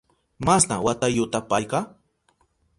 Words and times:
¿Masna 0.45 0.75
watayuta 0.85 1.39
payka? 1.49 1.79